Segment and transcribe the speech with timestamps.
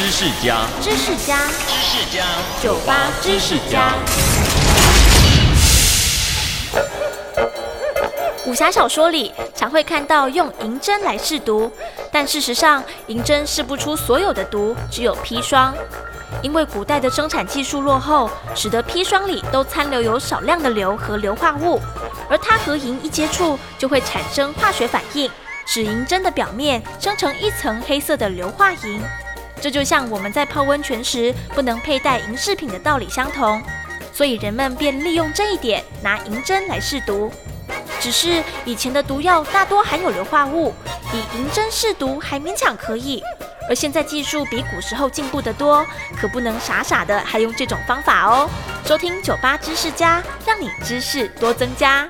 [0.00, 1.36] 知识家，知识家，
[1.68, 2.24] 知识家，
[2.62, 3.92] 酒吧知识家。
[8.46, 11.70] 武侠小说里常会看到用银针来试毒，
[12.10, 15.74] 但事实上，银针试不出所有的毒，只有砒霜。
[16.40, 21.78] 因为古代的生产技术落后，使得砒霜里都残留有少量的硫和硫化物，
[22.30, 25.30] 而它和银一接触就会产生化学反应，
[25.66, 29.02] 使银针的表面生成一层黑色的硫化银。
[29.60, 33.62] 这就像我们在泡温泉时不能佩戴银饰品的道理相同，
[34.12, 37.30] 所以人们便利用这一点，拿银针来试毒。
[38.00, 40.72] 只是以前的毒药大多含有硫化物，
[41.12, 43.22] 以银针试毒还勉强可以。
[43.68, 45.86] 而现在技术比古时候进步得多，
[46.16, 48.48] 可不能傻傻的还用这种方法哦。
[48.84, 52.08] 收听酒吧知识家，让你知识多增加。